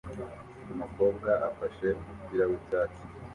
Umukobwa 0.73 1.29
afashe 1.49 1.87
umupira 1.99 2.43
wicyatsi 2.49 3.01